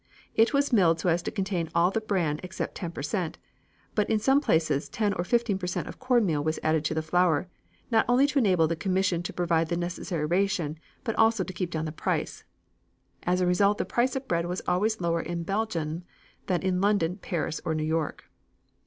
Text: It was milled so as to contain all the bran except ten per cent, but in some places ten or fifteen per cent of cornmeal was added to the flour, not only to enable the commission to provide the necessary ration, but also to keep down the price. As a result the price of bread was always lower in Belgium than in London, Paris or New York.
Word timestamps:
It 0.33 0.51
was 0.51 0.73
milled 0.73 0.99
so 0.99 1.09
as 1.09 1.21
to 1.21 1.29
contain 1.31 1.69
all 1.75 1.91
the 1.91 2.01
bran 2.01 2.39
except 2.41 2.73
ten 2.73 2.91
per 2.91 3.03
cent, 3.03 3.37
but 3.93 4.09
in 4.09 4.17
some 4.17 4.41
places 4.41 4.89
ten 4.89 5.13
or 5.13 5.23
fifteen 5.23 5.59
per 5.59 5.67
cent 5.67 5.87
of 5.87 5.99
cornmeal 5.99 6.43
was 6.43 6.57
added 6.63 6.83
to 6.85 6.95
the 6.95 7.03
flour, 7.03 7.47
not 7.91 8.05
only 8.09 8.25
to 8.25 8.39
enable 8.39 8.67
the 8.67 8.75
commission 8.75 9.21
to 9.21 9.31
provide 9.31 9.67
the 9.69 9.77
necessary 9.77 10.25
ration, 10.25 10.79
but 11.03 11.15
also 11.17 11.43
to 11.43 11.53
keep 11.53 11.69
down 11.69 11.85
the 11.85 11.91
price. 11.91 12.43
As 13.27 13.41
a 13.41 13.45
result 13.45 13.77
the 13.77 13.85
price 13.85 14.15
of 14.15 14.27
bread 14.27 14.47
was 14.47 14.63
always 14.67 14.99
lower 14.99 15.21
in 15.21 15.43
Belgium 15.43 16.03
than 16.47 16.63
in 16.63 16.81
London, 16.81 17.17
Paris 17.17 17.61
or 17.63 17.75
New 17.75 17.83
York. 17.83 18.23